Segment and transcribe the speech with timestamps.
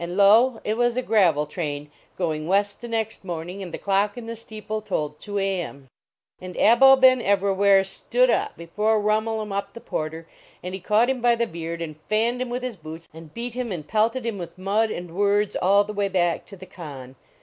[0.03, 4.25] lo, it was a gravel train, going west the next morning, and the clock in
[4.25, 5.61] the steeple tolled 2 A.
[5.61, 5.87] M.
[6.39, 10.25] And Abou Ben Evrawhair stood up before Rhumul em Uhp the Porter.
[10.63, 13.53] And he caught him by the beard and fanned him with his boots, and beat
[13.53, 17.15] him and pelted him with mud and words all the way back to the kahn.